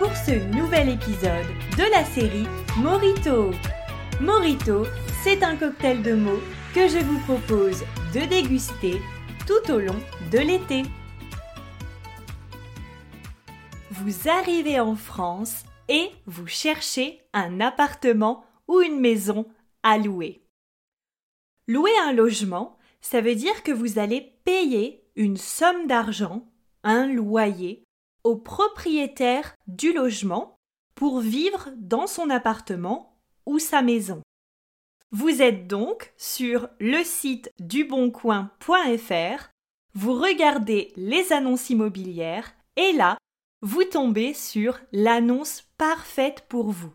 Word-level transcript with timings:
pour 0.00 0.16
ce 0.16 0.30
nouvel 0.56 0.88
épisode 0.88 1.46
de 1.76 1.90
la 1.90 2.06
série 2.06 2.46
Morito. 2.78 3.50
Morito, 4.18 4.86
c'est 5.22 5.42
un 5.42 5.56
cocktail 5.56 6.02
de 6.02 6.14
mots 6.14 6.40
que 6.74 6.88
je 6.88 6.96
vous 7.00 7.18
propose 7.26 7.84
de 8.14 8.26
déguster 8.26 8.94
tout 9.46 9.70
au 9.70 9.78
long 9.78 10.00
de 10.32 10.38
l'été. 10.38 10.84
Vous 13.90 14.26
arrivez 14.30 14.80
en 14.80 14.96
France 14.96 15.64
et 15.90 16.08
vous 16.24 16.46
cherchez 16.46 17.20
un 17.34 17.60
appartement 17.60 18.46
ou 18.68 18.80
une 18.80 19.00
maison 19.00 19.44
à 19.82 19.98
louer. 19.98 20.46
Louer 21.68 21.92
un 22.06 22.14
logement, 22.14 22.78
ça 23.02 23.20
veut 23.20 23.34
dire 23.34 23.62
que 23.62 23.72
vous 23.72 23.98
allez 23.98 24.32
payer 24.46 25.04
une 25.14 25.36
somme 25.36 25.86
d'argent, 25.86 26.48
un 26.84 27.06
loyer, 27.06 27.84
au 28.24 28.36
propriétaire 28.36 29.54
du 29.66 29.92
logement 29.92 30.56
pour 30.94 31.20
vivre 31.20 31.70
dans 31.76 32.06
son 32.06 32.30
appartement 32.30 33.16
ou 33.46 33.58
sa 33.58 33.82
maison. 33.82 34.22
Vous 35.12 35.42
êtes 35.42 35.66
donc 35.66 36.12
sur 36.16 36.68
le 36.78 37.02
site 37.02 37.50
duboncoin.fr, 37.58 39.48
vous 39.94 40.14
regardez 40.14 40.92
les 40.96 41.32
annonces 41.32 41.70
immobilières 41.70 42.52
et 42.76 42.92
là, 42.92 43.18
vous 43.62 43.84
tombez 43.84 44.34
sur 44.34 44.78
l'annonce 44.92 45.64
parfaite 45.78 46.44
pour 46.48 46.70
vous. 46.70 46.92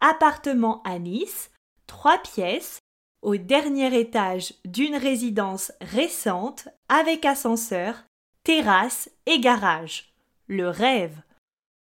Appartement 0.00 0.82
à 0.82 0.98
Nice, 0.98 1.50
trois 1.86 2.18
pièces, 2.18 2.80
au 3.22 3.36
dernier 3.36 3.98
étage 3.98 4.54
d'une 4.64 4.96
résidence 4.96 5.72
récente 5.80 6.68
avec 6.88 7.24
ascenseur, 7.24 8.02
terrasse 8.42 9.10
et 9.26 9.38
garage 9.38 10.09
le 10.50 10.68
rêve. 10.68 11.22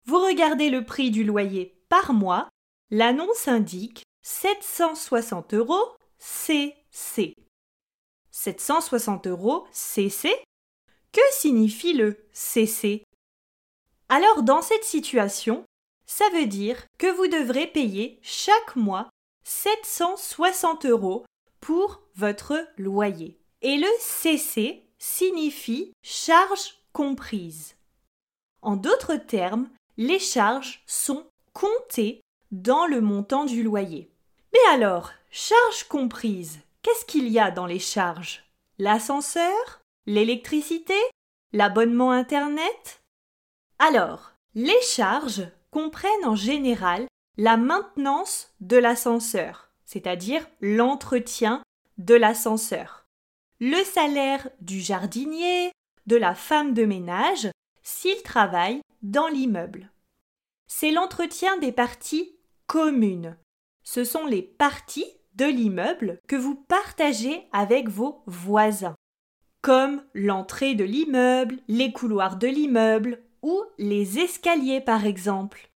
Vous 0.06 0.20
regardez 0.20 0.70
le 0.70 0.84
prix 0.84 1.10
du 1.10 1.24
loyer 1.24 1.82
par 1.88 2.14
mois, 2.14 2.50
l'annonce 2.92 3.48
indique 3.48 4.04
760 4.24 5.54
euros 5.54 5.96
CC. 6.20 7.34
760 8.32 9.28
euros 9.28 9.66
CC 9.72 10.30
Que 11.14 11.22
signifie 11.32 11.94
le 11.94 12.18
CC 12.34 13.04
Alors 14.10 14.44
dans 14.44 14.62
cette 14.62 14.84
situation, 14.84 15.64
ça 16.06 16.26
veut 16.34 16.46
dire 16.46 16.86
que 17.00 17.08
vous 17.08 17.28
devrez 17.28 17.68
payer 17.68 18.20
chaque 18.22 18.76
mois 18.76 19.10
760 19.46 20.86
euros 20.88 21.26
pour 21.62 22.02
votre 22.16 22.68
loyer. 22.78 23.40
Et 23.62 23.78
le 23.78 23.88
CC 24.00 24.86
signifie 25.00 25.94
charge 26.04 26.76
comprise. 26.92 27.77
En 28.68 28.76
d'autres 28.76 29.16
termes, 29.16 29.70
les 29.96 30.20
charges 30.20 30.84
sont 30.86 31.26
comptées 31.54 32.20
dans 32.52 32.86
le 32.86 33.00
montant 33.00 33.46
du 33.46 33.64
loyer. 33.64 34.12
Mais 34.52 34.60
alors, 34.74 35.14
charges 35.32 35.86
comprises, 35.86 36.60
qu'est-ce 36.82 37.06
qu'il 37.06 37.30
y 37.30 37.40
a 37.40 37.50
dans 37.50 37.66
les 37.66 37.80
charges? 37.80 38.44
L'ascenseur? 38.78 39.80
L'électricité? 40.06 41.00
L'abonnement 41.54 42.12
Internet? 42.12 43.02
Alors, 43.80 44.34
les 44.54 44.82
charges 44.82 45.48
comprennent 45.72 46.26
en 46.26 46.36
général 46.36 47.08
la 47.38 47.56
maintenance 47.56 48.52
de 48.60 48.76
l'ascenseur, 48.76 49.70
c'est-à-dire 49.86 50.46
l'entretien 50.60 51.64
de 52.00 52.16
l'ascenseur, 52.16 53.06
le 53.62 53.82
salaire 53.86 54.50
du 54.60 54.82
jardinier, 54.82 55.72
de 56.06 56.18
la 56.18 56.36
femme 56.36 56.74
de 56.74 56.84
ménage 56.84 57.50
s'il 57.88 58.22
travaille 58.22 58.82
dans 59.02 59.30
l'immeuble. 59.30 59.90
C'est 60.68 60.92
l'entretien 60.92 61.58
des 61.58 61.72
parties 61.72 62.36
communes. 62.66 63.38
Ce 63.82 64.04
sont 64.04 64.26
les 64.26 64.42
parties 64.42 65.10
de 65.36 65.46
l'immeuble 65.46 66.20
que 66.28 66.36
vous 66.36 66.56
partagez 66.56 67.48
avec 67.54 67.88
vos 67.88 68.24
voisins, 68.26 68.98
comme 69.62 70.04
l'entrée 70.14 70.76
de 70.76 70.84
l'immeuble, 70.84 71.60
les 71.70 71.94
couloirs 71.94 72.36
de 72.36 72.48
l'immeuble 72.48 73.24
ou 73.42 73.64
les 73.78 74.20
escaliers 74.20 74.82
par 74.82 75.06
exemple. 75.06 75.70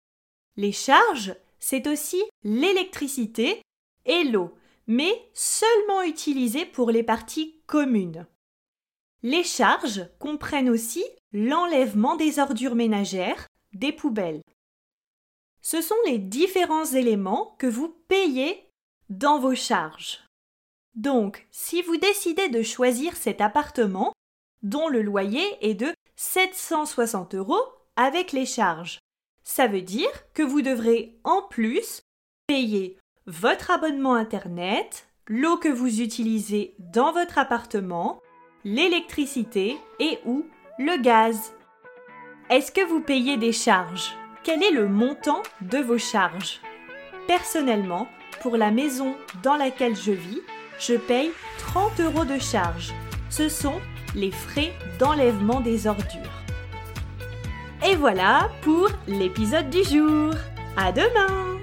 Les 0.56 0.72
charges, 0.72 1.34
c'est 1.60 1.86
aussi 1.86 2.22
l'électricité 2.44 3.62
et 4.04 4.24
l'eau, 4.24 4.52
mais 4.86 5.30
seulement 5.32 6.02
utilisées 6.02 6.66
pour 6.66 6.90
les 6.90 7.04
parties 7.04 7.62
communes. 7.66 8.26
Les 9.22 9.44
charges 9.44 10.06
comprennent 10.18 10.68
aussi 10.68 11.04
l'enlèvement 11.32 12.16
des 12.16 12.38
ordures 12.38 12.74
ménagères, 12.74 13.46
des 13.72 13.92
poubelles. 13.92 14.42
Ce 15.60 15.80
sont 15.80 15.96
les 16.06 16.18
différents 16.18 16.84
éléments 16.84 17.54
que 17.58 17.66
vous 17.66 17.88
payez 18.08 18.68
dans 19.08 19.38
vos 19.38 19.54
charges. 19.54 20.24
Donc, 20.94 21.46
si 21.50 21.82
vous 21.82 21.96
décidez 21.96 22.48
de 22.48 22.62
choisir 22.62 23.16
cet 23.16 23.40
appartement, 23.40 24.12
dont 24.62 24.88
le 24.88 25.02
loyer 25.02 25.44
est 25.60 25.74
de 25.74 25.92
760 26.16 27.34
euros 27.34 27.62
avec 27.96 28.32
les 28.32 28.46
charges, 28.46 28.98
ça 29.44 29.66
veut 29.66 29.82
dire 29.82 30.10
que 30.34 30.42
vous 30.42 30.62
devrez 30.62 31.18
en 31.24 31.42
plus 31.42 32.02
payer 32.46 32.98
votre 33.26 33.70
abonnement 33.70 34.14
Internet, 34.14 35.08
l'eau 35.26 35.56
que 35.56 35.68
vous 35.68 36.00
utilisez 36.00 36.74
dans 36.78 37.12
votre 37.12 37.38
appartement, 37.38 38.20
l'électricité 38.64 39.76
et 39.98 40.18
ou 40.26 40.44
le 40.78 41.00
gaz. 41.02 41.52
Est-ce 42.48 42.72
que 42.72 42.84
vous 42.86 43.00
payez 43.00 43.36
des 43.36 43.52
charges? 43.52 44.12
Quel 44.42 44.62
est 44.62 44.70
le 44.70 44.88
montant 44.88 45.42
de 45.60 45.78
vos 45.78 45.98
charges? 45.98 46.60
Personnellement, 47.26 48.08
pour 48.40 48.56
la 48.56 48.70
maison 48.70 49.14
dans 49.42 49.56
laquelle 49.56 49.96
je 49.96 50.12
vis, 50.12 50.40
je 50.78 50.94
paye 50.94 51.30
30 51.58 52.00
euros 52.00 52.24
de 52.24 52.38
charges. 52.38 52.92
Ce 53.30 53.48
sont 53.48 53.80
les 54.14 54.30
frais 54.30 54.72
d'enlèvement 54.98 55.60
des 55.60 55.86
ordures. 55.86 56.42
Et 57.86 57.94
voilà 57.94 58.50
pour 58.62 58.88
l'épisode 59.06 59.70
du 59.70 59.84
jour. 59.84 60.34
À 60.76 60.90
demain 60.90 61.58